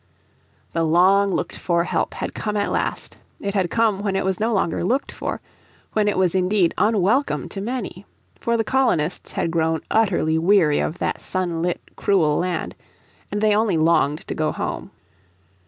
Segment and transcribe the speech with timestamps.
[0.73, 3.17] The long looked for help had come at last.
[3.39, 5.41] It had come when it was no longer looked for,
[5.93, 8.07] when it was indeed unwelcome to many.
[8.39, 12.73] For the colonists had grown utterly weary of that sunlit cruel land,
[13.31, 14.89] and they only longed to go home.